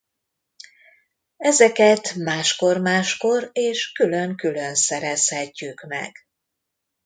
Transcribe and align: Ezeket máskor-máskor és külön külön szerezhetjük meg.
Ezeket 1.37 2.15
máskor-máskor 2.15 3.49
és 3.51 3.91
külön 3.91 4.35
külön 4.35 4.75
szerezhetjük 4.75 5.81
meg. 5.87 6.15